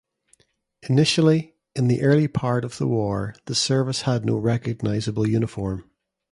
Initially, 0.89 1.53
in 1.75 1.87
the 1.87 2.01
early 2.01 2.27
part 2.27 2.65
of 2.65 2.79
the 2.79 2.87
war 2.87 3.35
the 3.45 3.53
service 3.53 4.01
had 4.01 4.25
no 4.25 4.35
recognisable 4.35 5.27
uniform. 5.29 5.91